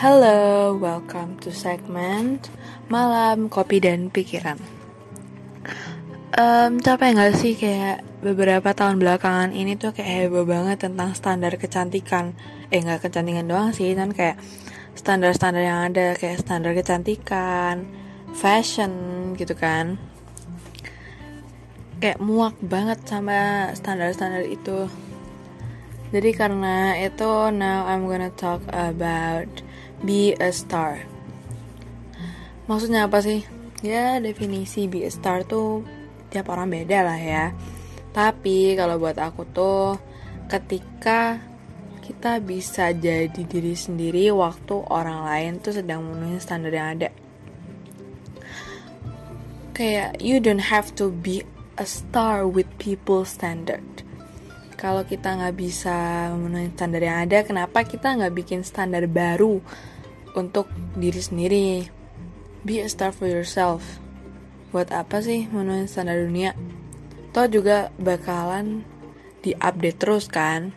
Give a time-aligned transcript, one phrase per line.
[0.00, 2.48] Halo, welcome to segment
[2.88, 4.56] Malam Kopi dan Pikiran.
[6.40, 11.52] Um, Capek gak sih kayak beberapa tahun belakangan ini tuh kayak heboh banget tentang standar
[11.60, 12.32] kecantikan.
[12.72, 14.40] Eh gak kecantikan doang sih, kan kayak
[14.96, 17.84] standar-standar yang ada Kayak standar kecantikan,
[18.32, 18.92] fashion
[19.36, 20.00] gitu kan.
[22.00, 24.88] Kayak muak banget sama standar-standar itu
[26.10, 29.46] jadi karena itu now I'm gonna talk about
[30.02, 31.06] be a star.
[32.66, 33.46] Maksudnya apa sih?
[33.86, 35.86] Ya definisi be a star tuh
[36.34, 37.54] tiap orang beda lah ya.
[38.10, 40.02] Tapi kalau buat aku tuh
[40.50, 41.38] ketika
[42.02, 47.14] kita bisa jadi diri sendiri waktu orang lain tuh sedang memenuhi standar yang ada.
[49.78, 51.46] Kayak you don't have to be
[51.78, 53.86] a star with people standard
[54.80, 59.60] kalau kita nggak bisa memenuhi standar yang ada kenapa kita nggak bikin standar baru
[60.32, 61.68] untuk diri sendiri?
[62.64, 64.00] Be a star for yourself.
[64.72, 66.56] Buat apa sih memenuhi standar dunia?
[67.36, 68.80] Toh juga bakalan
[69.44, 70.72] diupdate terus kan?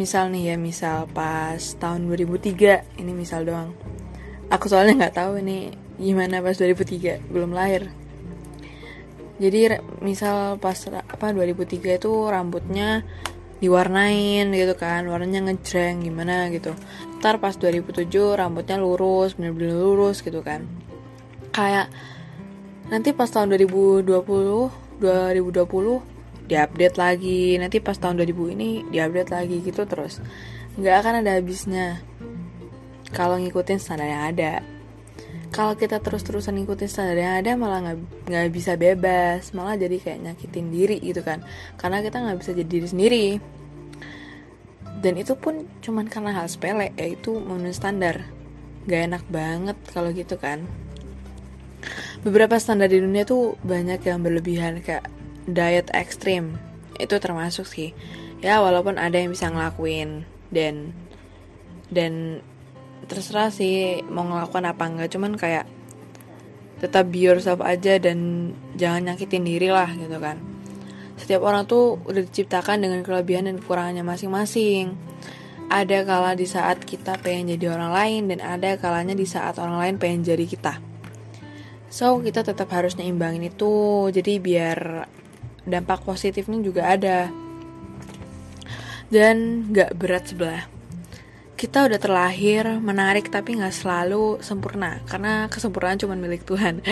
[0.00, 3.76] Misal nih ya misal pas tahun 2003 ini misal doang.
[4.48, 7.92] Aku soalnya nggak tahu ini gimana pas 2003 belum lahir
[9.38, 13.06] jadi misal pas apa 2003 itu rambutnya
[13.58, 16.74] diwarnain gitu kan warnanya ngejreng gimana gitu.
[17.18, 20.66] Ntar pas 2007 rambutnya lurus bener-bener lurus gitu kan.
[21.54, 21.90] Kayak
[22.90, 24.06] nanti pas tahun 2020
[24.98, 27.58] 2020 diupdate lagi.
[27.62, 30.18] Nanti pas tahun 2000 ini diupdate lagi gitu terus.
[30.78, 32.02] Nggak akan ada habisnya.
[33.14, 34.77] Kalau ngikutin standar yang ada
[35.48, 39.56] kalau kita terus-terusan ngikutin standar yang ada malah nggak nggak bisa bebas.
[39.56, 41.40] Malah jadi kayak nyakitin diri gitu kan.
[41.80, 43.26] Karena kita nggak bisa jadi diri sendiri.
[44.98, 48.28] Dan itu pun cuman karena hal sepele yaitu memenuhi standar.
[48.88, 50.66] Gak enak banget kalau gitu kan.
[52.26, 55.06] Beberapa standar di dunia tuh banyak yang berlebihan kayak
[55.46, 56.58] diet ekstrim.
[56.98, 57.94] Itu termasuk sih.
[58.42, 60.26] Ya walaupun ada yang bisa ngelakuin.
[60.50, 60.92] Dan
[61.88, 62.42] dan
[63.06, 65.64] terserah sih mau ngelakukan apa enggak cuman kayak
[66.78, 70.38] tetap be yourself aja dan jangan nyakitin diri lah gitu kan.
[71.18, 74.94] Setiap orang tuh udah diciptakan dengan kelebihan dan kekurangannya masing-masing.
[75.68, 79.76] Ada kala di saat kita pengen jadi orang lain dan ada kalanya di saat orang
[79.82, 80.74] lain pengen jadi kita.
[81.90, 84.06] So kita tetap harus nyimbangin itu.
[84.14, 85.10] Jadi biar
[85.66, 87.28] dampak positifnya juga ada.
[89.10, 90.77] Dan gak berat sebelah
[91.58, 95.02] kita udah terlahir menarik tapi nggak selalu sempurna.
[95.10, 96.80] Karena kesempurnaan cuma milik Tuhan.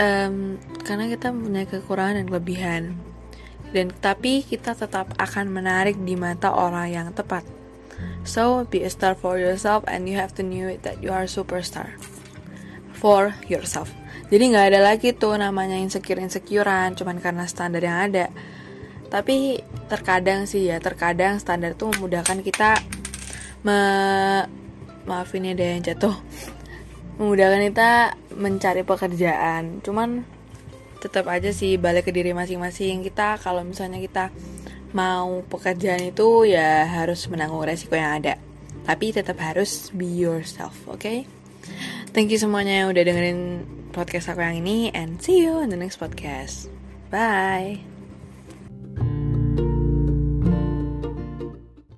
[0.00, 2.82] Um, karena kita punya kekurangan dan kelebihan.
[3.68, 7.44] Dan tapi kita tetap akan menarik di mata orang yang tepat.
[8.24, 11.28] So be a star for yourself and you have to know it that you are
[11.28, 12.00] superstar.
[12.96, 13.92] For yourself.
[14.32, 18.32] Jadi nggak ada lagi tuh namanya insecure insecurean cuman karena standar yang ada.
[19.12, 22.80] Tapi terkadang sih ya terkadang standar tuh memudahkan kita
[23.66, 23.80] me
[25.08, 26.16] maafin ya deh yang jatuh.
[27.20, 27.92] Memudahkan kita
[28.36, 29.84] mencari pekerjaan.
[29.84, 30.24] Cuman
[31.00, 33.04] tetap aja sih balik ke diri masing-masing.
[33.04, 34.32] Kita kalau misalnya kita
[34.96, 38.34] mau pekerjaan itu ya harus menanggung resiko yang ada.
[38.84, 41.00] Tapi tetap harus be yourself oke?
[41.00, 41.28] Okay?
[42.10, 43.40] thank you semuanya yang udah dengerin
[43.94, 46.70] podcast aku yang ini and see you in the next podcast.
[47.10, 47.99] Bye